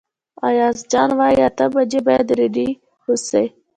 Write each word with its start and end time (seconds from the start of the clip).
ایاز 0.47 0.77
جان 0.91 1.09
وايي 1.19 1.41
اته 1.49 1.65
بجې 1.73 1.99
باید 2.07 2.27
رېډي 2.37 2.67
اوسئ. 3.07 3.45